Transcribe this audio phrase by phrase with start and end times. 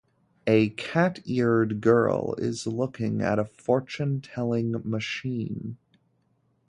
[0.47, 5.77] A cat-eared girl is looking at a fortune-telling machine.